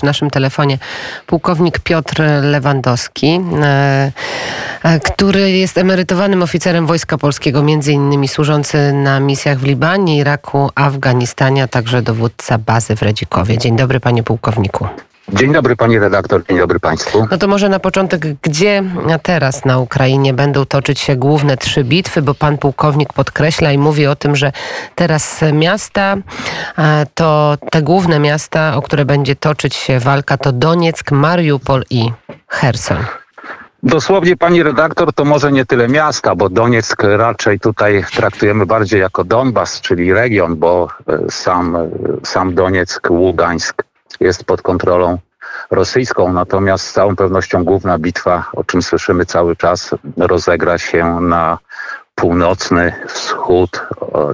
przy 0.00 0.06
naszym 0.06 0.30
telefonie 0.30 0.78
pułkownik 1.26 1.80
Piotr 1.80 2.22
Lewandowski, 2.42 3.40
e, 3.62 4.12
e, 4.82 5.00
który 5.00 5.50
jest 5.50 5.78
emerytowanym 5.78 6.42
oficerem 6.42 6.86
Wojska 6.86 7.18
Polskiego, 7.18 7.62
między 7.62 7.92
innymi 7.92 8.28
służący 8.28 8.92
na 8.92 9.20
misjach 9.20 9.58
w 9.58 9.64
Libanie, 9.64 10.16
Iraku, 10.16 10.70
Afganistanie, 10.74 11.62
a 11.62 11.68
także 11.68 12.02
dowódca 12.02 12.58
bazy 12.58 12.96
w 12.96 13.02
Redzikowie. 13.02 13.58
Dzień 13.58 13.76
dobry 13.76 14.00
panie 14.00 14.22
pułkowniku. 14.22 14.86
Dzień 15.32 15.52
dobry 15.52 15.76
pani 15.76 15.98
redaktor, 15.98 16.42
dzień 16.48 16.58
dobry 16.58 16.80
państwu. 16.80 17.26
No 17.30 17.38
to 17.38 17.48
może 17.48 17.68
na 17.68 17.80
początek, 17.80 18.26
gdzie 18.42 18.82
teraz 19.22 19.64
na 19.64 19.78
Ukrainie 19.78 20.34
będą 20.34 20.64
toczyć 20.64 21.00
się 21.00 21.16
główne 21.16 21.56
trzy 21.56 21.84
bitwy, 21.84 22.22
bo 22.22 22.34
pan 22.34 22.58
pułkownik 22.58 23.12
podkreśla 23.12 23.72
i 23.72 23.78
mówi 23.78 24.06
o 24.06 24.16
tym, 24.16 24.36
że 24.36 24.52
teraz 24.94 25.40
miasta, 25.52 26.16
to 27.14 27.56
te 27.70 27.82
główne 27.82 28.18
miasta, 28.18 28.76
o 28.76 28.82
które 28.82 29.04
będzie 29.04 29.36
toczyć 29.36 29.74
się 29.74 29.98
walka, 29.98 30.36
to 30.36 30.52
Donieck, 30.52 31.12
Mariupol 31.12 31.84
i 31.90 32.12
Herson. 32.48 32.98
Dosłownie 33.82 34.36
pani 34.36 34.62
redaktor, 34.62 35.12
to 35.12 35.24
może 35.24 35.52
nie 35.52 35.66
tyle 35.66 35.88
miasta, 35.88 36.34
bo 36.34 36.48
Donieck 36.48 37.02
raczej 37.02 37.60
tutaj 37.60 38.04
traktujemy 38.16 38.66
bardziej 38.66 39.00
jako 39.00 39.24
Donbas, 39.24 39.80
czyli 39.80 40.12
region, 40.12 40.56
bo 40.56 40.88
e, 41.08 41.30
sam, 41.30 41.76
e, 41.76 41.88
sam 42.24 42.54
Donieck, 42.54 43.10
Ługańsk 43.10 43.89
jest 44.20 44.44
pod 44.44 44.62
kontrolą 44.62 45.18
rosyjską, 45.70 46.32
natomiast 46.32 46.86
z 46.86 46.92
całą 46.92 47.16
pewnością 47.16 47.64
główna 47.64 47.98
bitwa, 47.98 48.50
o 48.52 48.64
czym 48.64 48.82
słyszymy 48.82 49.26
cały 49.26 49.56
czas, 49.56 49.90
rozegra 50.16 50.78
się 50.78 51.20
na 51.20 51.58
północny 52.14 52.92
wschód 53.08 53.86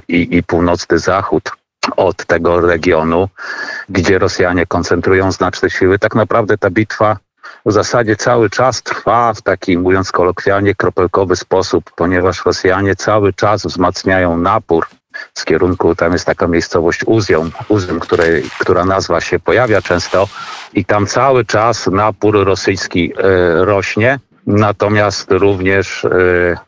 i, 0.07 0.37
i 0.37 0.43
północny 0.43 0.99
zachód 0.99 1.51
od 1.97 2.25
tego 2.25 2.61
regionu, 2.61 3.29
gdzie 3.89 4.19
Rosjanie 4.19 4.65
koncentrują 4.65 5.31
znaczne 5.31 5.69
siły. 5.69 5.99
Tak 5.99 6.15
naprawdę 6.15 6.57
ta 6.57 6.69
bitwa 6.69 7.17
w 7.65 7.71
zasadzie 7.71 8.15
cały 8.15 8.49
czas 8.49 8.83
trwa 8.83 9.33
w 9.33 9.41
taki, 9.41 9.77
mówiąc 9.77 10.11
kolokwialnie, 10.11 10.75
kropelkowy 10.75 11.35
sposób, 11.35 11.91
ponieważ 11.95 12.45
Rosjanie 12.45 12.95
cały 12.95 13.33
czas 13.33 13.65
wzmacniają 13.65 14.37
napór 14.37 14.87
z 15.33 15.45
kierunku, 15.45 15.95
tam 15.95 16.13
jest 16.13 16.25
taka 16.25 16.47
miejscowość 16.47 17.03
Uzją, 17.05 17.49
Uzją, 17.67 17.99
której, 17.99 18.43
która 18.59 18.85
nazwa 18.85 19.21
się 19.21 19.39
pojawia 19.39 19.81
często 19.81 20.27
i 20.73 20.85
tam 20.85 21.07
cały 21.07 21.45
czas 21.45 21.87
napór 21.87 22.45
rosyjski 22.45 23.13
e, 23.17 23.65
rośnie, 23.65 24.19
natomiast 24.47 25.31
również 25.31 26.05
e, 26.05 26.09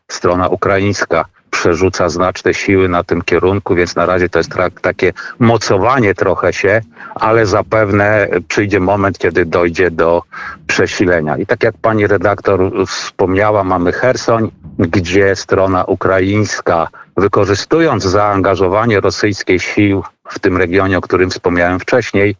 strona 0.07 0.47
ukraińska 0.47 1.25
przerzuca 1.51 2.09
znaczne 2.09 2.53
siły 2.53 2.89
na 2.89 3.03
tym 3.03 3.21
kierunku, 3.21 3.75
więc 3.75 3.95
na 3.95 4.05
razie 4.05 4.29
to 4.29 4.39
jest 4.39 4.51
takie 4.81 5.13
mocowanie 5.39 6.15
trochę 6.15 6.53
się, 6.53 6.81
ale 7.15 7.45
zapewne 7.45 8.27
przyjdzie 8.47 8.79
moment, 8.79 9.17
kiedy 9.17 9.45
dojdzie 9.45 9.91
do 9.91 10.23
przesilenia. 10.67 11.37
I 11.37 11.45
tak 11.45 11.63
jak 11.63 11.75
pani 11.81 12.07
redaktor 12.07 12.59
wspomniała, 12.87 13.63
mamy 13.63 13.91
Hersoń, 13.91 14.51
gdzie 14.79 15.35
strona 15.35 15.83
ukraińska, 15.83 16.87
wykorzystując 17.17 18.03
zaangażowanie 18.03 18.99
rosyjskich 18.99 19.63
sił 19.63 20.03
w 20.29 20.39
tym 20.39 20.57
regionie, 20.57 20.97
o 20.97 21.01
którym 21.01 21.29
wspomniałem 21.29 21.79
wcześniej, 21.79 22.35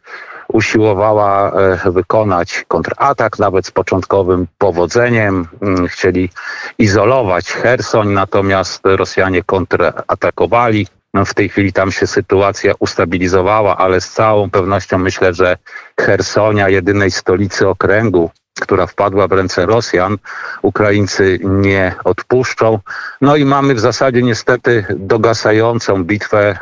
usiłowała 0.54 1.52
e, 1.52 1.92
wykonać 1.92 2.66
kontratak, 2.68 3.40
nawet 3.40 3.66
z 3.66 3.72
początkowym 3.72 4.48
powodzeniem. 4.58 5.48
Mm, 5.62 5.88
chcieli 5.88 6.30
izolować 6.78 7.52
Hersoń, 7.52 8.10
natomiast 8.10 8.82
Rosjanie 8.84 9.44
kontratakowali. 9.44 10.88
No, 11.14 11.26
w 11.26 11.34
tej 11.34 11.50
chwili 11.50 11.74
tam 11.74 11.92
się 11.92 12.08
sytuacja 12.08 12.74
ustabilizowała, 12.80 13.78
ale 13.78 14.02
z 14.02 14.10
całą 14.10 14.50
pewnością 14.50 14.98
myślę, 14.98 15.34
że 15.34 15.58
Hersonia, 16.00 16.70
jedynej 16.70 17.12
stolicy 17.12 17.68
okręgu, 17.68 18.32
która 18.62 18.88
wpadła 18.88 19.28
w 19.28 19.32
ręce 19.32 19.66
Rosjan, 19.66 20.18
Ukraińcy 20.62 21.40
nie 21.44 21.96
odpuszczą. 22.04 22.80
No 23.22 23.36
i 23.36 23.46
mamy 23.46 23.76
w 23.76 23.80
zasadzie 23.80 24.22
niestety 24.22 24.86
dogasającą 24.90 26.04
bitwę, 26.04 26.50
e, 26.50 26.58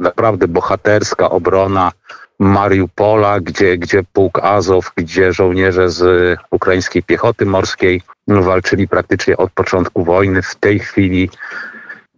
naprawdę 0.00 0.48
bohaterska 0.48 1.30
obrona 1.30 1.92
Mariupola, 2.38 3.40
gdzie, 3.40 3.78
gdzie 3.78 4.02
pułk 4.12 4.38
Azow, 4.38 4.92
gdzie 4.96 5.32
żołnierze 5.32 5.90
z 5.90 6.38
ukraińskiej 6.50 7.02
piechoty 7.02 7.46
morskiej 7.46 8.02
walczyli 8.28 8.88
praktycznie 8.88 9.36
od 9.36 9.52
początku 9.52 10.04
wojny. 10.04 10.42
W 10.42 10.54
tej 10.54 10.78
chwili, 10.78 11.30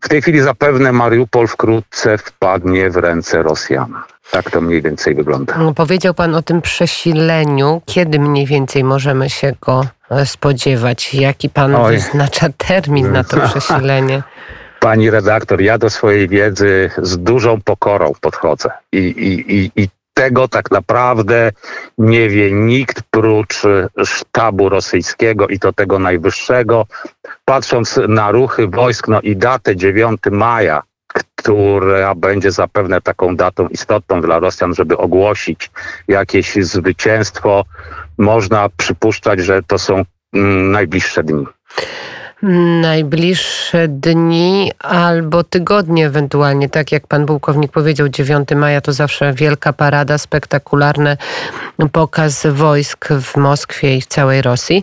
w 0.00 0.08
tej 0.08 0.22
chwili 0.22 0.40
zapewne 0.40 0.92
Mariupol 0.92 1.46
wkrótce 1.46 2.18
wpadnie 2.18 2.90
w 2.90 2.96
ręce 2.96 3.42
Rosjan. 3.42 3.94
Tak 4.30 4.50
to 4.50 4.60
mniej 4.60 4.82
więcej 4.82 5.14
wygląda. 5.14 5.58
No, 5.58 5.74
powiedział 5.74 6.14
Pan 6.14 6.34
o 6.34 6.42
tym 6.42 6.62
przesileniu. 6.62 7.82
Kiedy 7.86 8.18
mniej 8.18 8.46
więcej 8.46 8.84
możemy 8.84 9.30
się 9.30 9.52
go 9.60 9.86
e, 10.10 10.26
spodziewać? 10.26 11.14
Jaki 11.14 11.50
Pan 11.50 11.74
Oj. 11.74 11.92
wyznacza 11.92 12.46
termin 12.56 13.12
na 13.12 13.24
to 13.24 13.40
przesilenie? 13.48 14.22
Pani 14.80 15.10
redaktor, 15.10 15.60
ja 15.60 15.78
do 15.78 15.90
swojej 15.90 16.28
wiedzy 16.28 16.90
z 16.98 17.18
dużą 17.18 17.60
pokorą 17.60 18.12
podchodzę 18.20 18.70
i, 18.92 18.98
i, 18.98 19.56
i, 19.56 19.70
i 19.76 19.88
tego 20.16 20.48
tak 20.48 20.70
naprawdę 20.70 21.52
nie 21.98 22.28
wie 22.28 22.52
nikt 22.52 23.02
prócz 23.10 23.62
sztabu 24.04 24.68
rosyjskiego 24.68 25.48
i 25.48 25.58
to 25.58 25.72
tego 25.72 25.98
najwyższego. 25.98 26.86
Patrząc 27.44 28.00
na 28.08 28.30
ruchy 28.30 28.68
wojsk, 28.68 29.08
no 29.08 29.20
i 29.20 29.36
datę 29.36 29.76
9 29.76 30.20
maja, 30.30 30.82
która 31.36 32.14
będzie 32.14 32.50
zapewne 32.50 33.00
taką 33.00 33.36
datą 33.36 33.68
istotną 33.68 34.20
dla 34.20 34.38
Rosjan, 34.38 34.74
żeby 34.74 34.96
ogłosić 34.96 35.70
jakieś 36.08 36.54
zwycięstwo, 36.54 37.64
można 38.18 38.68
przypuszczać, 38.76 39.40
że 39.40 39.62
to 39.62 39.78
są 39.78 40.04
mm, 40.34 40.70
najbliższe 40.70 41.22
dni 41.22 41.46
najbliższe 42.80 43.88
dni 43.88 44.72
albo 44.78 45.44
tygodnie 45.44 46.06
ewentualnie. 46.06 46.68
Tak 46.68 46.92
jak 46.92 47.06
pan 47.06 47.26
pułkownik 47.26 47.72
powiedział, 47.72 48.08
9 48.08 48.48
maja 48.56 48.80
to 48.80 48.92
zawsze 48.92 49.32
wielka 49.32 49.72
parada, 49.72 50.18
spektakularny 50.18 51.16
pokaz 51.92 52.46
wojsk 52.46 53.08
w 53.08 53.36
Moskwie 53.36 53.96
i 53.96 54.00
w 54.00 54.06
całej 54.06 54.42
Rosji. 54.42 54.82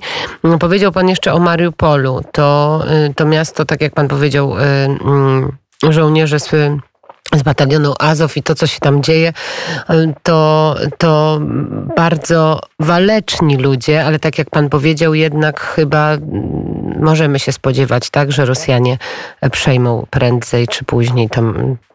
Powiedział 0.60 0.92
pan 0.92 1.10
jeszcze 1.10 1.34
o 1.34 1.40
Mariupolu. 1.40 2.22
To, 2.32 2.84
y, 3.10 3.14
to 3.14 3.26
miasto, 3.26 3.66
tak 3.66 3.82
jak 3.82 3.94
pan 3.94 4.08
powiedział, 4.08 4.58
y, 4.58 4.62
mm, 4.62 5.52
żołnierze 5.90 6.40
z 6.40 6.50
z 7.34 7.44
batalionu 7.44 7.94
Azow 8.00 8.38
i 8.38 8.44
to, 8.44 8.56
co 8.56 8.68
się 8.68 8.80
tam 8.80 9.04
dzieje, 9.04 9.34
to, 10.24 10.76
to 10.98 11.42
bardzo 11.96 12.60
waleczni 12.80 13.58
ludzie, 13.58 14.06
ale 14.06 14.20
tak 14.20 14.38
jak 14.38 14.50
pan 14.50 14.70
powiedział, 14.70 15.14
jednak 15.14 15.62
chyba 15.62 16.18
możemy 17.00 17.40
się 17.40 17.52
spodziewać 17.52 18.10
tak, 18.10 18.32
że 18.32 18.46
Rosjanie 18.46 18.98
przejmą 19.52 20.08
prędzej 20.10 20.68
czy 20.68 20.86
później 20.86 21.30
to, 21.30 21.42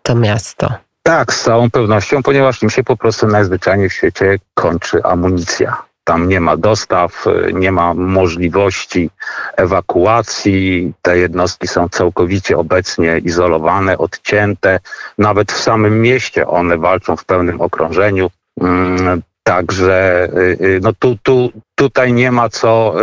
to 0.03 0.15
miasto. 0.15 0.72
Tak, 1.03 1.32
z 1.32 1.43
całą 1.43 1.70
pewnością, 1.70 2.22
ponieważ 2.22 2.62
im 2.62 2.70
się 2.70 2.84
po 2.84 2.97
prostu 2.97 3.26
najzwyczajniej 3.26 3.88
w 3.88 3.93
świecie 3.93 4.38
kończy 4.55 5.03
amunicja. 5.05 5.88
Tam 6.08 6.28
nie 6.28 6.41
ma 6.41 6.56
dostaw, 6.56 7.24
nie 7.52 7.72
ma 7.72 7.94
możliwości 7.94 9.10
ewakuacji. 9.56 10.92
Te 11.02 11.19
jednostki 11.19 11.69
są 11.69 11.88
całkowicie 11.88 12.58
obecnie 12.58 13.19
izolowane, 13.19 13.98
odcięte. 13.98 14.80
Nawet 15.19 15.52
w 15.52 15.60
samym 15.60 16.00
mieście 16.02 16.46
one 16.46 16.78
walczą 16.78 17.16
w 17.16 17.24
pełnym 17.24 17.60
okrążeniu. 17.60 18.30
Także 19.48 20.28
y, 20.36 20.64
y, 20.64 20.81
no 20.82 20.92
tu, 20.92 21.16
tu, 21.22 21.53
tutaj 21.75 22.12
nie 22.12 22.32
ma 22.32 22.48
co 22.48 22.94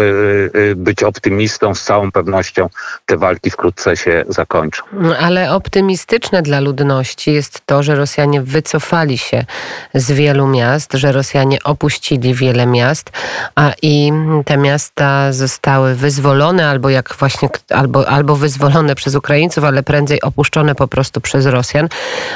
y, 0.56 0.76
być 0.76 1.04
optymistą. 1.04 1.76
Z 1.76 1.84
całą 1.84 2.12
pewnością 2.12 2.70
te 3.06 3.18
walki 3.18 3.50
wkrótce 3.50 3.98
się 3.98 4.26
zakończą. 4.30 4.84
Ale 5.20 5.54
optymistyczne 5.54 6.42
dla 6.42 6.60
ludności 6.60 7.34
jest 7.34 7.62
to, 7.66 7.84
że 7.84 7.96
Rosjanie 7.96 8.42
wycofali 8.42 9.18
się 9.18 9.46
z 9.94 10.12
wielu 10.12 10.48
miast, 10.48 10.94
że 10.94 11.12
Rosjanie 11.12 11.64
opuścili 11.64 12.34
wiele 12.34 12.66
miast, 12.66 13.12
a 13.56 13.72
i 13.82 14.12
te 14.46 14.58
miasta 14.58 15.34
zostały 15.34 15.96
wyzwolone 15.96 16.70
albo 16.70 16.90
jak 16.90 17.16
właśnie 17.20 17.50
albo, 17.70 18.10
albo 18.10 18.36
wyzwolone 18.36 18.96
przez 18.96 19.16
Ukraińców, 19.16 19.64
ale 19.64 19.84
prędzej 19.84 20.22
opuszczone 20.22 20.76
po 20.76 20.88
prostu 20.88 21.22
przez 21.22 21.46
Rosjan. 21.46 21.90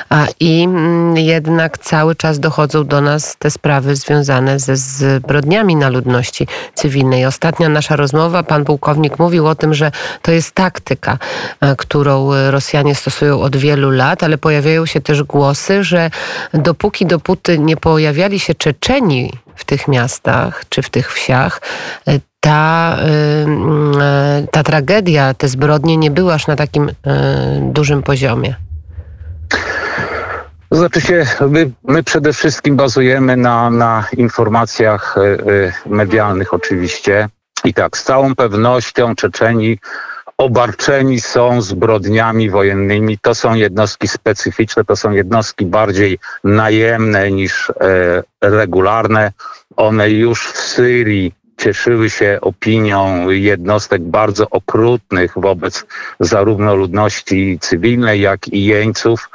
A 0.09 0.25
i 0.39 0.67
jednak 1.15 1.77
cały 1.77 2.15
czas 2.15 2.39
dochodzą 2.39 2.83
do 2.83 3.01
nas 3.01 3.35
te 3.39 3.51
sprawy 3.51 3.98
związane 3.99 4.59
ze 4.59 4.75
zbrodniami 4.77 5.75
na 5.75 5.89
ludności 5.89 6.47
cywilnej. 6.73 7.25
Ostatnia 7.25 7.69
nasza 7.69 7.95
rozmowa, 7.95 8.43
pan 8.43 8.65
pułkownik 8.65 9.19
mówił 9.19 9.47
o 9.47 9.55
tym, 9.55 9.73
że 9.73 9.91
to 10.21 10.31
jest 10.31 10.51
taktyka, 10.51 11.17
e, 11.61 11.75
którą 11.75 12.29
Rosjanie 12.51 12.95
stosują 12.95 13.41
od 13.41 13.57
wielu 13.57 13.91
lat, 13.91 14.23
ale 14.23 14.37
pojawiają 14.37 14.85
się 14.85 15.01
też 15.01 15.23
głosy, 15.23 15.83
że 15.83 16.11
dopóki 16.53 17.05
dopóty 17.05 17.59
nie 17.59 17.77
pojawiali 17.77 18.39
się 18.39 18.53
Czeczeni 18.55 19.31
w 19.55 19.65
tych 19.65 19.87
miastach 19.87 20.63
czy 20.69 20.81
w 20.81 20.89
tych 20.89 21.13
wsiach, 21.13 21.61
e, 22.07 22.19
ta, 22.39 22.97
e, 24.01 24.47
ta 24.51 24.63
tragedia, 24.63 25.33
te 25.33 25.47
zbrodnie 25.47 25.97
nie 25.97 26.11
były 26.11 26.33
aż 26.33 26.47
na 26.47 26.55
takim 26.55 26.91
dużym 27.61 28.03
poziomie. 28.03 28.55
Znaczy 30.71 31.01
się, 31.01 31.25
my, 31.49 31.71
my, 31.83 32.03
przede 32.03 32.33
wszystkim 32.33 32.75
bazujemy 32.75 33.37
na, 33.37 33.69
na 33.69 34.07
informacjach 34.17 35.15
medialnych 35.85 36.53
oczywiście. 36.53 37.29
I 37.63 37.73
tak, 37.73 37.97
z 37.97 38.03
całą 38.03 38.35
pewnością 38.35 39.15
Czeczeni 39.15 39.77
obarczeni 40.39 41.21
są 41.21 41.61
zbrodniami 41.61 42.49
wojennymi. 42.49 43.17
To 43.17 43.35
są 43.35 43.53
jednostki 43.53 44.07
specyficzne, 44.07 44.85
to 44.85 44.95
są 44.95 45.11
jednostki 45.11 45.65
bardziej 45.65 46.19
najemne 46.43 47.31
niż 47.31 47.69
e, 47.69 47.73
regularne. 48.41 49.31
One 49.75 50.09
już 50.09 50.47
w 50.47 50.57
Syrii 50.57 51.33
cieszyły 51.57 52.09
się 52.09 52.37
opinią 52.41 53.29
jednostek 53.29 54.01
bardzo 54.01 54.49
okrutnych 54.49 55.33
wobec 55.35 55.85
zarówno 56.19 56.75
ludności 56.75 57.57
cywilnej, 57.61 58.21
jak 58.21 58.47
i 58.47 58.65
jeńców. 58.65 59.29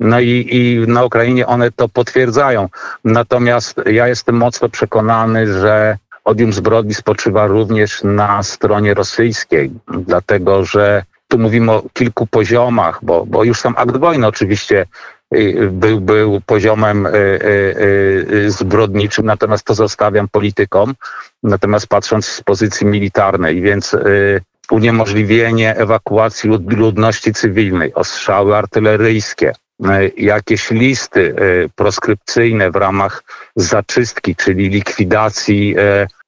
No 0.00 0.20
i, 0.20 0.46
i 0.50 0.84
na 0.86 1.04
Ukrainie 1.04 1.46
one 1.46 1.70
to 1.70 1.88
potwierdzają. 1.88 2.68
Natomiast 3.04 3.80
ja 3.86 4.08
jestem 4.08 4.36
mocno 4.36 4.68
przekonany, 4.68 5.60
że 5.60 5.98
odium 6.24 6.52
zbrodni 6.52 6.94
spoczywa 6.94 7.46
również 7.46 8.02
na 8.04 8.42
stronie 8.42 8.94
rosyjskiej, 8.94 9.70
dlatego 9.88 10.64
że 10.64 11.02
tu 11.28 11.38
mówimy 11.38 11.72
o 11.72 11.82
kilku 11.92 12.26
poziomach, 12.26 12.98
bo, 13.02 13.26
bo 13.26 13.44
już 13.44 13.60
sam 13.60 13.74
akt 13.76 13.96
wojny 13.96 14.26
oczywiście 14.26 14.86
y, 15.34 15.68
był, 15.72 16.00
był 16.00 16.40
poziomem 16.46 17.06
y, 17.06 17.10
y, 17.12 18.50
zbrodniczym, 18.50 19.26
natomiast 19.26 19.64
to 19.64 19.74
zostawiam 19.74 20.28
politykom, 20.28 20.94
natomiast 21.42 21.86
patrząc 21.86 22.26
z 22.26 22.42
pozycji 22.42 22.86
militarnej, 22.86 23.60
więc 23.60 23.96
uniemożliwienie 24.70 25.76
ewakuacji 25.76 26.50
ludności 26.68 27.32
cywilnej, 27.32 27.94
ostrzały 27.94 28.56
artyleryjskie, 28.56 29.52
jakieś 30.16 30.70
listy 30.70 31.34
proskrypcyjne 31.76 32.70
w 32.70 32.76
ramach 32.76 33.22
zaczystki, 33.56 34.36
czyli 34.36 34.68
likwidacji 34.68 35.76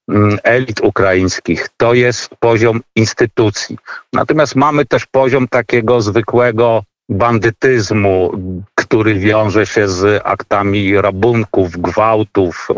Mm, 0.08 0.38
elit 0.44 0.80
ukraińskich. 0.80 1.68
To 1.76 1.94
jest 1.94 2.30
poziom 2.40 2.80
instytucji. 2.96 3.78
Natomiast 4.12 4.56
mamy 4.56 4.84
też 4.84 5.06
poziom 5.06 5.48
takiego 5.48 6.00
zwykłego 6.00 6.82
bandytyzmu, 7.08 8.32
który 8.74 9.14
wiąże 9.14 9.66
się 9.66 9.88
z 9.88 10.22
aktami 10.24 11.00
rabunków, 11.00 11.76
gwałtów, 11.76 12.68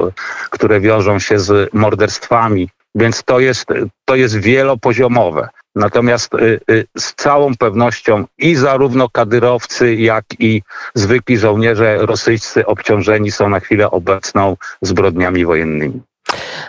które 0.50 0.80
wiążą 0.80 1.18
się 1.18 1.38
z 1.38 1.74
morderstwami. 1.74 2.68
Więc 2.94 3.22
to 3.22 3.40
jest, 3.40 3.66
to 4.04 4.16
jest 4.16 4.36
wielopoziomowe. 4.36 5.48
Natomiast 5.74 6.34
y, 6.34 6.60
y, 6.70 6.86
z 6.98 7.14
całą 7.14 7.56
pewnością 7.56 8.24
i 8.38 8.54
zarówno 8.54 9.08
kadyrowcy, 9.08 9.94
jak 9.94 10.24
i 10.38 10.62
zwykli 10.94 11.38
żołnierze 11.38 11.96
rosyjscy 12.00 12.66
obciążeni 12.66 13.30
są 13.30 13.48
na 13.48 13.60
chwilę 13.60 13.90
obecną 13.90 14.56
zbrodniami 14.82 15.44
wojennymi. 15.44 16.02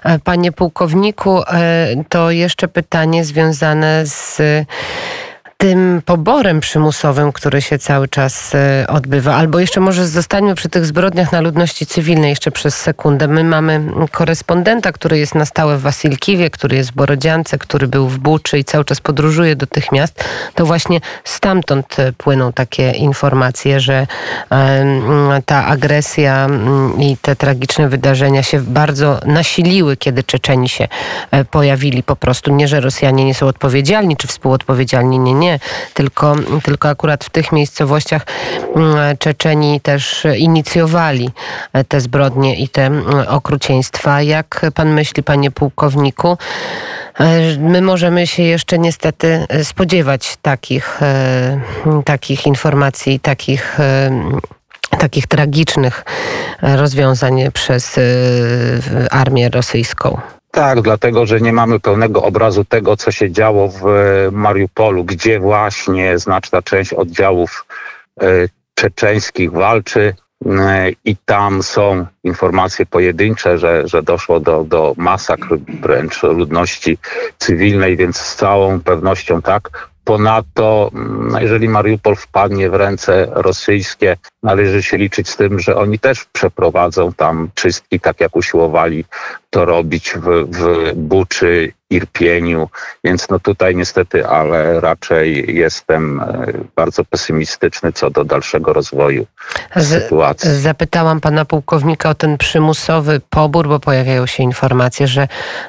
E, 0.04 0.20
panie 0.20 0.52
pułkowniku, 0.52 1.42
e, 1.42 1.88
to 2.10 2.32
jeszcze 2.32 2.68
pytanie 2.68 3.26
związane 3.26 4.06
z 4.06 4.42
tym 5.58 6.02
poborem 6.06 6.60
przymusowym, 6.60 7.32
który 7.32 7.62
się 7.62 7.80
cały 7.80 8.08
czas 8.08 8.56
e, 8.56 8.86
odbywa. 8.88 9.36
Albo 9.36 9.60
jeszcze 9.60 9.80
może 9.80 10.08
zostańmy 10.08 10.56
przy 10.56 10.70
tych 10.70 10.86
zbrodniach 10.86 11.32
na 11.32 11.42
ludności 11.42 11.86
cywilnej 11.86 12.30
jeszcze 12.30 12.52
przez 12.52 12.76
sekundę. 12.76 13.28
My 13.28 13.44
mamy 13.44 13.82
korespondenta, 14.12 14.92
który 14.92 15.18
jest 15.18 15.36
na 15.36 15.46
stałe 15.46 15.78
w 15.78 15.82
Wasilkiwie, 15.82 16.50
który 16.50 16.78
jest 16.78 16.92
w 16.92 16.96
Borodziance, 16.96 17.58
który 17.58 17.88
był 17.88 18.08
w 18.08 18.18
Buczy 18.18 18.60
i 18.60 18.64
cały 18.64 18.86
czas 18.86 19.02
podróżuje 19.02 19.56
do 19.56 19.68
tych 19.68 19.92
miast. 19.92 20.24
To 20.56 20.66
właśnie 20.66 21.02
stamtąd 21.24 22.00
e, 22.00 22.14
płyną 22.14 22.54
takie 22.54 22.92
informacje, 22.92 23.80
że 23.80 24.08
ta 25.46 25.66
agresja 25.66 26.48
i 27.00 27.18
te 27.18 27.36
tragiczne 27.36 27.90
wydarzenia 27.90 28.44
się 28.44 28.60
bardzo 28.62 29.20
nasiliły, 29.26 29.98
kiedy 29.98 30.24
Czeczeni 30.24 30.70
się 30.70 30.88
e, 31.32 31.46
pojawili 31.46 32.04
po 32.04 32.16
prostu. 32.16 32.52
Nie, 32.52 32.68
że 32.68 32.80
Rosjanie 32.80 33.26
nie 33.26 33.34
są 33.34 33.48
odpowiedzialni, 33.48 34.18
czy 34.18 34.28
współodpowiedzialni, 34.28 35.20
nie, 35.20 35.34
nie 35.34 35.45
tylko, 35.94 36.36
tylko 36.64 36.90
akurat 36.90 37.24
w 37.24 37.30
tych 37.30 37.52
miejscowościach 37.52 38.26
mm, 38.76 39.18
Czeczeni 39.18 39.82
też 39.82 40.28
inicjowali 40.38 41.30
te 41.88 42.02
zbrodnie 42.02 42.56
i 42.56 42.70
te 42.70 42.86
mm, 42.86 43.28
okrucieństwa. 43.28 44.22
Jak 44.22 44.66
pan 44.74 44.94
myśli, 44.94 45.24
panie 45.24 45.52
pułkowniku, 45.52 46.38
e, 47.20 47.58
my 47.58 47.82
możemy 47.82 48.28
się 48.28 48.44
jeszcze 48.44 48.80
niestety 48.80 49.46
spodziewać 49.64 50.38
takich, 50.42 51.02
e, 51.02 51.60
takich 52.06 52.48
informacji, 52.48 53.20
takich 53.20 53.80
e, 53.80 54.12
takich 55.00 55.28
tragicznych 55.28 56.06
rozwiązań 56.62 57.52
przez 57.54 58.00
armię 59.12 59.50
rosyjską. 59.50 60.20
Tak, 60.56 60.82
dlatego 60.82 61.26
że 61.26 61.42
nie 61.42 61.54
mamy 61.54 61.80
pełnego 61.80 62.24
obrazu 62.24 62.66
tego, 62.66 62.98
co 62.98 63.12
się 63.12 63.32
działo 63.32 63.68
w 63.68 63.88
e, 63.88 64.32
Mariupolu, 64.32 65.04
gdzie 65.04 65.40
właśnie 65.40 66.20
znaczna 66.20 66.62
część 66.62 66.94
oddziałów 66.94 67.66
e, 68.22 68.26
czeczeńskich 68.76 69.52
walczy 69.52 70.14
i 71.06 71.16
tam 71.26 71.64
są 71.64 72.06
informacje 72.24 72.86
pojedyncze, 72.86 73.58
że, 73.58 73.88
że 73.88 74.04
doszło 74.04 74.40
do, 74.40 74.64
do 74.64 74.94
masakr 74.98 75.58
wręcz 75.82 76.24
ludności 76.24 76.98
cywilnej, 77.38 77.98
więc 77.98 78.18
z 78.18 78.36
całą 78.36 78.82
pewnością 78.82 79.42
tak. 79.42 79.90
Ponadto, 80.04 80.92
jeżeli 81.40 81.70
Mariupol 81.70 82.16
wpadnie 82.16 82.70
w 82.70 82.74
ręce 82.74 83.28
rosyjskie, 83.32 84.18
należy 84.46 84.84
się 84.84 84.98
liczyć 84.98 85.30
z 85.30 85.38
tym, 85.38 85.60
że 85.60 85.76
oni 85.76 86.00
też 86.00 86.26
przeprowadzą 86.26 87.14
tam 87.14 87.50
czystki, 87.54 88.00
tak 88.00 88.20
jak 88.20 88.36
usiłowali 88.36 89.06
to 89.50 89.66
robić 89.66 90.14
w, 90.14 90.48
w 90.58 90.94
Buczy, 90.96 91.74
Irpieniu, 91.90 92.70
więc 93.04 93.30
no 93.30 93.40
tutaj 93.40 93.76
niestety, 93.76 94.28
ale 94.28 94.80
raczej 94.80 95.56
jestem 95.56 96.20
e, 96.20 96.48
bardzo 96.76 97.04
pesymistyczny 97.04 97.94
co 97.94 98.10
do 98.10 98.24
dalszego 98.24 98.74
rozwoju 98.74 99.26
sytuacji. 99.82 100.52
Zapytałam 100.52 101.22
pana 101.22 101.46
pułkownika 101.46 102.10
o 102.10 102.16
ten 102.16 102.38
przymusowy 102.38 103.22
pobór, 103.30 103.68
bo 103.68 103.80
pojawiają 103.80 104.26
się 104.26 104.44
informacje, 104.44 105.08
że 105.08 105.28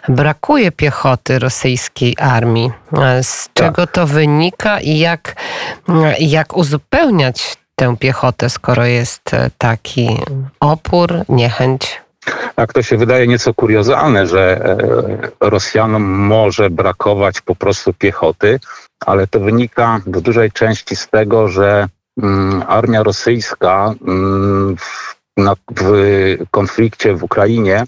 brakuje 0.08 0.72
piechoty 0.72 1.38
rosyjskiej 1.38 2.16
armii. 2.18 2.70
E, 2.92 3.22
z 3.22 3.48
tak. 3.54 3.66
czego 3.66 3.86
to 3.86 4.06
wynika 4.06 4.80
i 4.80 4.98
jak, 4.98 5.34
jak 6.18 6.56
uzupełniać 6.56 7.56
tę 7.76 7.96
piechotę, 7.96 8.50
skoro 8.50 8.84
jest 8.84 9.34
e, 9.34 9.50
taki 9.58 10.08
opór, 10.60 11.14
niechęć? 11.28 12.00
Tak, 12.54 12.72
to 12.72 12.82
się 12.82 12.96
wydaje 12.96 13.26
nieco 13.26 13.54
kuriozalne, 13.54 14.26
że 14.26 14.64
e, 15.40 15.48
Rosjanom 15.50 16.02
może 16.02 16.70
brakować 16.70 17.40
po 17.40 17.56
prostu 17.56 17.92
piechoty, 17.92 18.60
ale 19.06 19.26
to 19.26 19.40
wynika 19.40 20.00
w 20.06 20.20
dużej 20.20 20.52
części 20.52 20.96
z 20.96 21.08
tego, 21.08 21.48
że 21.48 21.88
mm, 22.22 22.64
armia 22.68 23.02
rosyjska 23.02 23.94
mm, 24.06 24.76
w, 24.76 25.16
w 25.76 26.36
konflikcie 26.50 27.14
w 27.14 27.24
Ukrainie 27.24 27.84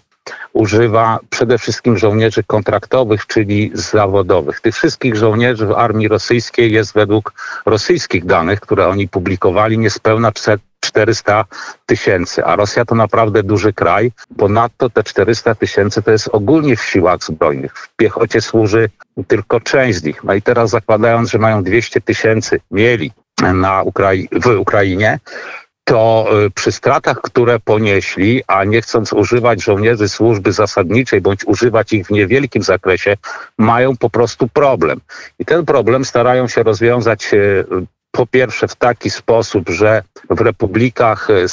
używa 0.52 1.18
przede 1.30 1.58
wszystkim 1.58 1.98
żołnierzy 1.98 2.44
kontraktowych, 2.44 3.26
czyli 3.26 3.70
zawodowych. 3.74 4.60
Tych 4.60 4.74
wszystkich 4.74 5.16
żołnierzy 5.16 5.66
w 5.66 5.72
armii 5.72 6.08
rosyjskiej 6.08 6.72
jest 6.72 6.94
według 6.94 7.32
rosyjskich 7.66 8.24
danych, 8.24 8.60
które 8.60 8.88
oni 8.88 9.08
publikowali, 9.08 9.78
niespełna 9.78 10.32
400 10.80 11.44
tysięcy, 11.86 12.44
a 12.44 12.56
Rosja 12.56 12.84
to 12.84 12.94
naprawdę 12.94 13.42
duży 13.42 13.72
kraj. 13.72 14.12
Ponadto 14.36 14.90
te 14.90 15.02
400 15.02 15.54
tysięcy 15.54 16.02
to 16.02 16.10
jest 16.10 16.28
ogólnie 16.32 16.76
w 16.76 16.82
siłach 16.82 17.24
zbrojnych. 17.24 17.78
W 17.78 17.96
piechocie 17.96 18.40
służy 18.40 18.90
tylko 19.26 19.60
część 19.60 19.98
z 19.98 20.04
nich. 20.04 20.24
No 20.24 20.34
i 20.34 20.42
teraz 20.42 20.70
zakładając, 20.70 21.30
że 21.30 21.38
mają 21.38 21.62
200 21.62 22.00
tysięcy, 22.00 22.60
mieli 22.70 23.12
na 23.42 23.82
Ukrai 23.82 24.28
w 24.32 24.46
Ukrainie, 24.46 25.18
to 25.88 26.28
y, 26.46 26.50
przy 26.50 26.72
stratach, 26.72 27.20
które 27.20 27.60
ponieśli, 27.60 28.42
a 28.46 28.64
nie 28.64 28.82
chcąc 28.82 29.12
używać 29.12 29.62
żołnierzy 29.62 30.08
służby 30.08 30.52
zasadniczej 30.52 31.20
bądź 31.20 31.44
używać 31.44 31.92
ich 31.92 32.06
w 32.06 32.10
niewielkim 32.10 32.62
zakresie, 32.62 33.16
mają 33.58 33.96
po 33.96 34.10
prostu 34.10 34.48
problem. 34.48 35.00
I 35.38 35.44
ten 35.44 35.64
problem 35.64 36.04
starają 36.04 36.48
się 36.48 36.62
rozwiązać 36.62 37.34
y, 37.34 37.64
po 38.10 38.26
pierwsze 38.26 38.68
w 38.68 38.76
taki 38.76 39.10
sposób, 39.10 39.68
że 39.68 40.02
w 40.30 40.40
republikach 40.40 41.30
y, 41.30 41.46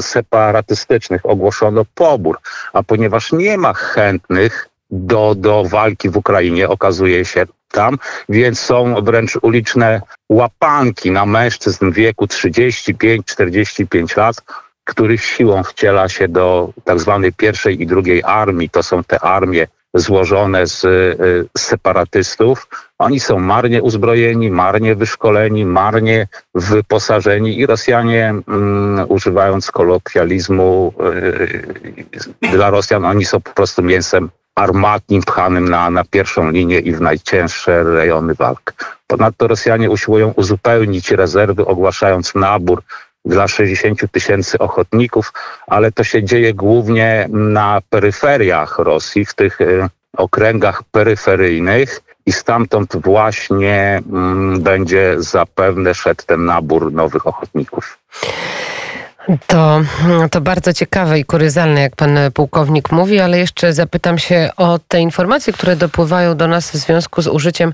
separatystycznych 0.00 1.26
ogłoszono 1.26 1.84
pobór, 1.94 2.38
a 2.72 2.82
ponieważ 2.82 3.32
nie 3.32 3.58
ma 3.58 3.74
chętnych 3.74 4.68
do, 4.90 5.34
do 5.34 5.64
walki 5.64 6.10
w 6.10 6.16
Ukrainie, 6.16 6.68
okazuje 6.68 7.24
się 7.24 7.46
tam, 7.68 7.98
więc 8.28 8.60
są 8.60 8.94
wręcz 9.02 9.38
uliczne 9.42 10.00
łapanki 10.28 11.10
na 11.10 11.26
mężczyzn 11.26 11.90
w 11.90 11.94
wieku 11.94 12.24
35-45 12.26 14.16
lat, 14.16 14.36
których 14.84 15.24
siłą 15.24 15.62
wciela 15.62 16.08
się 16.08 16.28
do 16.28 16.72
tak 16.84 17.00
zwanej 17.00 17.32
pierwszej 17.32 17.82
i 17.82 17.86
drugiej 17.86 18.22
armii. 18.24 18.70
To 18.70 18.82
są 18.82 19.04
te 19.04 19.20
armie 19.20 19.66
złożone 19.94 20.66
z 20.66 20.84
y, 20.84 21.48
separatystów. 21.58 22.68
Oni 22.98 23.20
są 23.20 23.38
marnie 23.38 23.82
uzbrojeni, 23.82 24.50
marnie 24.50 24.94
wyszkoleni, 24.94 25.64
marnie 25.64 26.28
wyposażeni 26.54 27.58
i 27.58 27.66
Rosjanie, 27.66 28.34
um, 28.46 29.06
używając 29.08 29.70
kolokwializmu, 29.70 30.92
y, 32.42 32.52
dla 32.52 32.70
Rosjan 32.70 33.04
oni 33.04 33.24
są 33.24 33.40
po 33.40 33.50
prostu 33.50 33.82
mięsem 33.82 34.30
armatnim 34.58 35.22
pchanym 35.22 35.68
na, 35.68 35.90
na 35.90 36.04
pierwszą 36.04 36.50
linię 36.50 36.78
i 36.78 36.92
w 36.92 37.00
najcięższe 37.00 37.82
rejony 37.82 38.34
walk. 38.34 38.74
Ponadto 39.06 39.46
Rosjanie 39.46 39.90
usiłują 39.90 40.32
uzupełnić 40.36 41.10
rezerwy, 41.10 41.66
ogłaszając 41.66 42.34
nabór 42.34 42.82
dla 43.24 43.48
60 43.48 44.12
tysięcy 44.12 44.58
ochotników, 44.58 45.32
ale 45.66 45.92
to 45.92 46.04
się 46.04 46.24
dzieje 46.24 46.54
głównie 46.54 47.28
na 47.32 47.80
peryferiach 47.90 48.78
Rosji, 48.78 49.24
w 49.24 49.34
tych 49.34 49.60
y, 49.60 49.88
okręgach 50.16 50.82
peryferyjnych 50.82 52.00
i 52.26 52.32
stamtąd 52.32 52.96
właśnie 52.96 54.02
mm, 54.12 54.60
będzie 54.60 55.14
zapewne 55.18 55.94
szedł 55.94 56.22
ten 56.26 56.44
nabór 56.44 56.92
nowych 56.92 57.26
ochotników. 57.26 57.98
To, 59.46 59.80
to 60.30 60.40
bardzo 60.40 60.72
ciekawe 60.72 61.18
i 61.18 61.24
kuryzalne, 61.24 61.80
jak 61.80 61.96
pan 61.96 62.18
pułkownik 62.34 62.92
mówi, 62.92 63.20
ale 63.20 63.38
jeszcze 63.38 63.72
zapytam 63.72 64.18
się 64.18 64.50
o 64.56 64.78
te 64.88 65.00
informacje, 65.00 65.52
które 65.52 65.76
dopływają 65.76 66.36
do 66.36 66.48
nas 66.48 66.70
w 66.70 66.76
związku 66.76 67.22
z 67.22 67.26
użyciem 67.26 67.72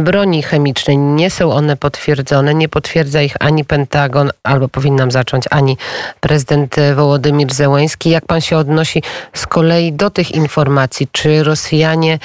broni 0.00 0.42
chemicznej. 0.42 0.98
Nie 0.98 1.30
są 1.30 1.52
one 1.52 1.76
potwierdzone, 1.76 2.54
nie 2.54 2.68
potwierdza 2.68 3.22
ich 3.22 3.36
ani 3.40 3.64
Pentagon, 3.64 4.30
albo 4.42 4.68
powinnam 4.68 5.10
zacząć, 5.10 5.44
ani 5.50 5.76
prezydent 6.20 6.76
Wołodymir 6.94 7.54
Zełęński. 7.54 8.10
Jak 8.10 8.26
pan 8.26 8.40
się 8.40 8.56
odnosi 8.56 9.02
z 9.34 9.46
kolei 9.46 9.92
do 9.92 10.10
tych 10.10 10.30
informacji? 10.30 11.08
Czy 11.12 11.44
Rosjanie, 11.44 12.18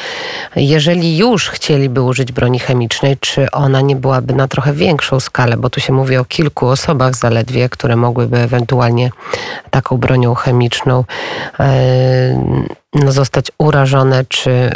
jeżeli 0.56 1.18
już 1.18 1.50
chcieliby 1.50 2.02
użyć 2.02 2.32
broni 2.32 2.60
chemicznej, 2.60 3.18
czy 3.20 3.52
ona 3.52 3.82
nie 3.82 3.96
byłaby 3.96 4.34
na 4.34 4.48
trochę 4.48 4.74
większą 4.74 5.20
skalę? 5.20 5.58
Bo 5.58 5.70
tu 5.70 5.80
się 5.80 5.94
mówi 5.94 6.18
o 6.18 6.26
kilku 6.26 6.68
osobach 6.68 7.16
zaledwie, 7.16 7.70
które 7.70 7.96
mogłyby 7.96 8.38
ewentualnie 8.38 8.67
ewentualnie 8.68 9.12
taką 9.72 9.98
bronią 9.98 10.36
chemiczną 10.36 11.04
e, 11.60 12.74
no, 12.94 13.12
zostać 13.12 13.52
urażone, 13.58 14.26
czy 14.30 14.70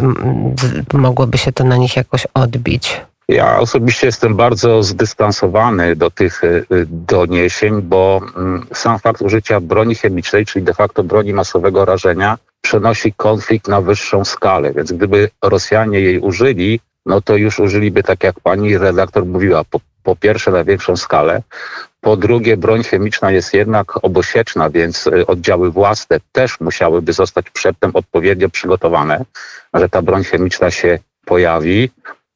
mogłoby 0.93 1.37
się 1.37 1.51
to 1.51 1.63
na 1.63 1.77
nich 1.77 1.95
jakoś 1.95 2.27
odbić? 2.33 3.01
Ja 3.27 3.59
osobiście 3.59 4.07
jestem 4.07 4.35
bardzo 4.35 4.83
zdystansowany 4.83 5.95
do 5.95 6.11
tych 6.11 6.43
e, 6.43 6.47
doniesień, 6.87 7.81
bo 7.81 8.21
mm, 8.37 8.65
sam 8.73 8.99
fakt 8.99 9.21
użycia 9.21 9.59
broni 9.59 9.95
chemicznej, 9.95 10.45
czyli 10.45 10.65
de 10.65 10.73
facto 10.73 11.03
broni 11.03 11.33
masowego 11.33 11.85
rażenia, 11.85 12.37
przenosi 12.61 13.13
konflikt 13.13 13.67
na 13.67 13.81
wyższą 13.81 14.25
skalę. 14.25 14.73
Więc 14.73 14.91
gdyby 14.91 15.29
Rosjanie 15.43 15.99
jej 15.99 16.19
użyli, 16.19 16.79
no 17.05 17.21
to 17.21 17.37
już 17.37 17.59
użyliby, 17.59 18.03
tak 18.03 18.23
jak 18.23 18.39
pani 18.39 18.77
redaktor 18.77 19.25
mówiła, 19.25 19.63
po, 19.63 19.79
po 20.03 20.15
pierwsze 20.15 20.51
na 20.51 20.63
większą 20.63 20.97
skalę, 20.97 21.41
po 22.01 22.17
drugie, 22.17 22.57
broń 22.57 22.83
chemiczna 22.83 23.31
jest 23.31 23.53
jednak 23.53 24.05
obosieczna, 24.05 24.69
więc 24.69 25.07
y, 25.07 25.27
oddziały 25.27 25.71
własne 25.71 26.17
też 26.31 26.59
musiałyby 26.59 27.13
zostać 27.13 27.49
przedtem 27.49 27.91
odpowiednio 27.93 28.49
przygotowane, 28.49 29.25
że 29.73 29.89
ta 29.89 30.01
broń 30.01 30.23
chemiczna 30.23 30.71
się 30.71 30.99
pojawi. 31.25 31.89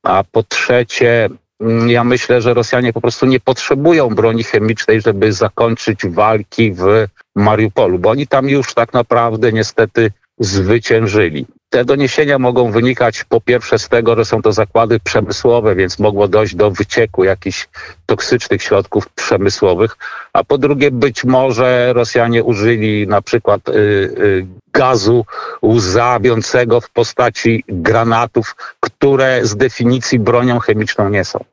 A 0.04 0.24
po 0.32 0.44
trzecie, 0.44 1.30
mm, 1.62 1.90
ja 1.90 2.04
myślę, 2.04 2.42
że 2.42 2.54
Rosjanie 2.54 2.94
po 2.94 3.02
prostu 3.02 3.26
nie 3.26 3.40
potrzebują 3.40 4.10
broni 4.10 4.44
chemicznej, 4.44 5.02
żeby 5.02 5.34
zakończyć 5.34 6.08
walki 6.08 6.74
w 6.74 7.08
Mariupolu, 7.36 8.00
bo 8.00 8.10
oni 8.10 8.28
tam 8.28 8.50
już 8.50 8.74
tak 8.74 8.94
naprawdę 8.94 9.52
niestety 9.52 10.12
zwyciężyli. 10.40 11.46
Te 11.76 11.86
doniesienia 11.86 12.40
mogą 12.40 12.72
wynikać 12.72 13.24
po 13.24 13.42
pierwsze 13.42 13.80
z 13.80 13.90
tego, 13.90 14.16
że 14.16 14.26
są 14.26 14.42
to 14.42 14.52
zakłady 14.52 15.00
przemysłowe, 15.00 15.76
więc 15.76 16.00
mogło 16.00 16.28
dojść 16.28 16.56
do 16.56 16.72
wycieku 16.72 17.24
jakichś 17.24 17.68
toksycznych 18.06 18.64
środków 18.64 19.10
przemysłowych, 19.10 19.98
a 20.34 20.44
po 20.44 20.58
drugie 20.58 20.92
być 20.92 21.24
może 21.24 21.94
Rosjanie 21.94 22.44
użyli 22.44 23.08
na 23.08 23.22
przykład 23.22 23.70
y, 23.70 23.72
y, 23.74 24.48
gazu 24.74 25.26
łzawiącego 25.62 26.82
w 26.82 26.90
postaci 26.90 27.64
granatów, 27.68 28.56
które 28.80 29.40
z 29.46 29.56
definicji 29.56 30.20
bronią 30.20 30.60
chemiczną 30.60 31.10
nie 31.10 31.26
są. 31.26 31.46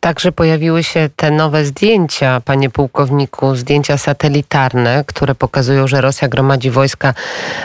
Także 0.00 0.32
pojawiły 0.32 0.84
się 0.84 1.08
te 1.16 1.30
nowe 1.30 1.64
zdjęcia, 1.64 2.40
panie 2.44 2.70
pułkowniku, 2.70 3.56
zdjęcia 3.56 3.98
satelitarne, 3.98 5.04
które 5.06 5.34
pokazują, 5.34 5.88
że 5.88 6.00
Rosja 6.00 6.28
gromadzi 6.28 6.70
wojska 6.70 7.14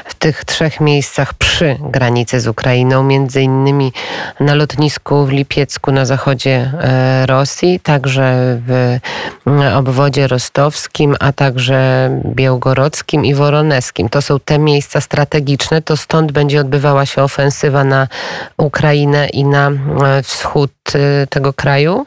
w 0.06 0.14
tych 0.14 0.46
trzech 0.46 0.80
miejscach 0.82 1.34
przy 1.34 1.78
granicy 1.82 2.40
z 2.40 2.48
Ukrainą, 2.48 3.04
między 3.04 3.42
innymi 3.42 3.94
na 4.40 4.56
lotnisku 4.56 5.26
w 5.26 5.32
Lipiecku 5.32 5.92
na 5.92 6.06
zachodzie 6.06 6.72
e, 6.82 7.26
Rosji, 7.26 7.80
także 7.80 8.60
w 8.68 9.00
obwodzie 9.76 10.28
rostowskim, 10.28 11.16
a 11.20 11.34
także 11.34 12.10
białgorodzkim 12.26 13.26
i 13.26 13.34
woroneskim. 13.34 14.10
To 14.10 14.22
są 14.22 14.40
te 14.40 14.60
miejsca 14.60 15.02
strategiczne, 15.02 15.82
to 15.82 15.98
stąd 15.98 16.32
będzie 16.32 16.62
odbywała 16.62 17.06
się 17.06 17.24
ofensywa 17.24 17.84
na 17.84 18.08
Ukrainę 18.58 19.28
i 19.28 19.44
na 19.44 19.70
e, 19.70 20.24
wschód 20.24 20.72
e, 20.96 21.28
tego 21.28 21.54
kraju? 21.58 22.06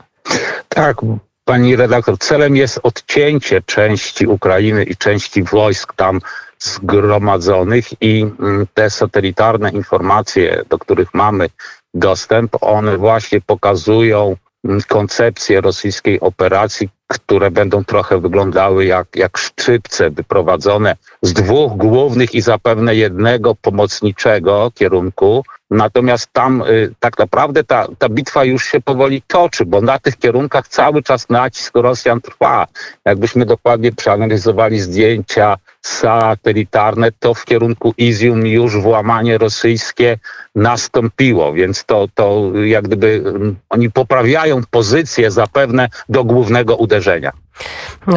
Tak, 0.68 0.96
pani 1.44 1.76
redaktor, 1.76 2.18
celem 2.18 2.56
jest 2.56 2.80
odcięcie 2.82 3.62
części 3.62 4.26
Ukrainy 4.26 4.84
i 4.84 4.96
części 4.96 5.42
wojsk 5.42 5.94
tam 5.94 6.20
zgromadzonych 6.58 8.02
i 8.02 8.22
mm, 8.22 8.66
te 8.74 8.90
satelitarne 8.90 9.70
informacje, 9.70 10.62
do 10.68 10.78
których 10.78 11.14
mamy 11.14 11.48
dostęp, 11.94 12.56
one 12.60 12.96
właśnie 12.96 13.40
pokazują 13.40 14.36
mm, 14.64 14.80
koncepcję 14.88 15.60
rosyjskiej 15.60 16.20
operacji, 16.20 16.88
które 17.10 17.50
będą 17.50 17.84
trochę 17.84 18.20
wyglądały 18.20 18.84
jak, 18.84 19.16
jak 19.16 19.38
szczypce 19.38 20.10
wyprowadzone 20.10 20.96
z 21.22 21.32
dwóch 21.32 21.76
głównych 21.76 22.34
i 22.34 22.40
zapewne 22.40 22.94
jednego 22.94 23.54
pomocniczego 23.54 24.70
kierunku. 24.74 25.44
Natomiast 25.70 26.28
tam 26.32 26.62
y, 26.62 26.94
tak 27.00 27.18
naprawdę 27.18 27.64
ta, 27.64 27.86
ta 27.98 28.08
bitwa 28.08 28.44
już 28.44 28.64
się 28.64 28.80
powoli 28.80 29.22
toczy, 29.26 29.66
bo 29.66 29.80
na 29.80 29.98
tych 29.98 30.16
kierunkach 30.16 30.68
cały 30.68 31.02
czas 31.02 31.28
nacisk 31.28 31.76
Rosjan 31.76 32.20
trwa. 32.20 32.66
Jakbyśmy 33.04 33.46
dokładnie 33.46 33.92
przeanalizowali 33.92 34.80
zdjęcia 34.80 35.56
satelitarne, 35.82 37.12
to 37.18 37.34
w 37.34 37.44
kierunku 37.44 37.94
Izium 37.98 38.46
już 38.46 38.76
włamanie 38.76 39.38
rosyjskie 39.38 40.18
nastąpiło, 40.54 41.52
więc 41.52 41.84
to, 41.84 42.08
to 42.14 42.52
jak 42.64 42.84
gdyby 42.84 43.22
mm, 43.26 43.56
oni 43.68 43.90
poprawiają 43.90 44.60
pozycję 44.70 45.30
zapewne 45.30 45.88
do 46.08 46.24
głównego 46.24 46.76
uderzenia. 46.76 47.32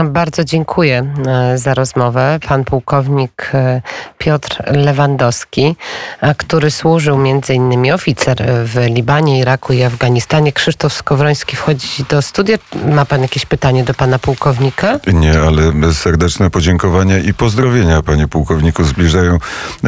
Bardzo 0.03 0.43
dziękuję 0.43 1.13
e, 1.27 1.57
za 1.57 1.73
rozmowę. 1.73 2.39
Pan 2.47 2.63
pułkownik 2.63 3.51
e, 3.53 3.81
Piotr 4.17 4.63
Lewandowski, 4.67 5.75
e, 6.21 6.35
który 6.35 6.71
służył 6.71 7.17
między 7.17 7.53
innymi 7.53 7.91
oficer 7.91 8.43
w 8.65 8.85
Libanie, 8.85 9.39
Iraku 9.39 9.73
i 9.73 9.83
Afganistanie. 9.83 10.51
Krzysztof 10.51 10.93
Skowroński 10.93 11.55
wchodzi 11.55 11.87
do 12.09 12.21
studia. 12.21 12.57
Ma 12.85 13.05
pan 13.05 13.21
jakieś 13.21 13.45
pytanie 13.45 13.83
do 13.83 13.93
pana 13.93 14.19
pułkownika? 14.19 14.99
Nie, 15.13 15.39
ale 15.41 15.93
serdeczne 15.93 16.49
podziękowania 16.49 17.17
i 17.17 17.33
pozdrowienia, 17.33 18.01
panie 18.01 18.27
pułkowniku. 18.27 18.83
Zbliżają 18.83 19.37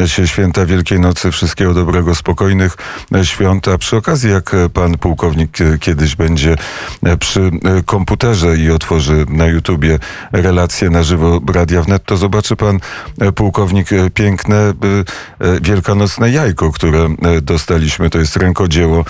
się 0.06 0.26
święta 0.26 0.66
Wielkiej 0.66 1.00
Nocy. 1.00 1.32
Wszystkiego 1.32 1.74
dobrego, 1.74 2.14
spokojnych 2.14 2.76
świąt. 3.22 3.68
A 3.68 3.78
przy 3.78 3.96
okazji, 3.96 4.30
jak 4.30 4.56
pan 4.74 4.98
pułkownik 4.98 5.58
kiedyś 5.80 6.16
będzie 6.16 6.56
przy 7.20 7.50
komputerze 7.86 8.56
i 8.56 8.70
otworzy 8.70 9.26
na 9.28 9.45
YouTubie 9.48 9.98
relacje 10.32 10.90
na 10.90 11.02
żywo 11.02 11.40
Radia 11.54 11.82
Wnet, 11.82 12.04
to 12.04 12.16
zobaczy 12.16 12.56
pan 12.56 12.78
e, 13.20 13.32
pułkownik 13.32 13.92
e, 13.92 14.10
piękne 14.10 14.56
e, 14.56 14.72
wielkanocne 15.62 16.30
jajko, 16.30 16.72
które 16.72 17.08
dostaliśmy. 17.42 18.10
To 18.10 18.18
jest 18.18 18.36
rękodzieło. 18.36 19.04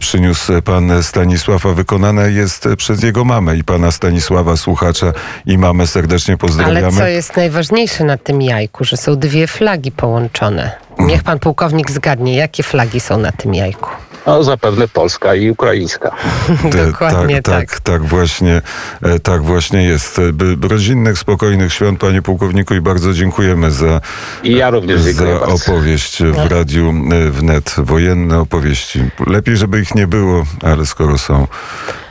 Przyniósł 0.00 0.62
pan 0.62 1.02
Stanisław, 1.02 1.66
a 1.66 1.72
wykonane 1.72 2.32
jest 2.32 2.68
przez 2.76 3.02
jego 3.02 3.24
mamę 3.24 3.56
i 3.56 3.64
pana 3.64 3.90
Stanisława, 3.90 4.56
słuchacza 4.56 5.12
i 5.46 5.58
mamę 5.58 5.86
serdecznie 5.86 6.36
pozdrawiamy. 6.36 6.86
Ale 6.86 6.92
co 6.92 7.06
jest 7.06 7.36
najważniejsze 7.36 8.04
na 8.04 8.16
tym 8.16 8.42
jajku, 8.42 8.84
że 8.84 8.96
są 8.96 9.16
dwie 9.16 9.46
flagi 9.46 9.92
połączone. 9.92 10.70
Niech 10.98 11.22
pan 11.22 11.38
pułkownik 11.38 11.90
zgadnie, 11.90 12.36
jakie 12.36 12.62
flagi 12.62 13.00
są 13.00 13.18
na 13.18 13.32
tym 13.32 13.54
jajku. 13.54 13.90
No, 14.28 14.44
zapewne 14.44 14.88
polska 14.88 15.34
i 15.34 15.50
ukraińska. 15.50 16.10
Dokładnie 16.86 17.42
tak, 17.42 17.70
tak. 17.70 17.80
Tak 17.80 18.04
właśnie, 18.04 18.62
e, 19.02 19.18
tak 19.18 19.42
właśnie 19.42 19.84
jest. 19.84 20.20
Rodzinnych, 20.62 21.18
spokojnych 21.18 21.72
świąt, 21.72 22.00
panie 22.00 22.22
pułkowniku 22.22 22.74
i 22.74 22.80
bardzo 22.80 23.12
dziękujemy 23.12 23.70
za, 23.70 24.00
I 24.42 24.52
ja 24.52 24.70
również 24.70 25.00
za 25.00 25.40
opowieść 25.40 26.22
w 26.22 26.36
tak. 26.36 26.50
Radiu 26.50 26.94
e, 27.12 27.30
Wnet. 27.30 27.74
Wojenne 27.78 28.38
opowieści. 28.40 29.00
Lepiej, 29.26 29.56
żeby 29.56 29.80
ich 29.80 29.94
nie 29.94 30.06
było, 30.06 30.44
ale 30.62 30.86
skoro 30.86 31.18
są, 31.18 31.46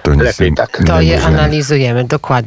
to 0.03 0.13
nic 0.13 0.23
Lepiej 0.23 0.49
nie, 0.49 0.57
tak. 0.57 0.83
To 0.85 1.01
je 1.01 1.23
analizujemy, 1.23 2.03
dokładnie. 2.03 2.37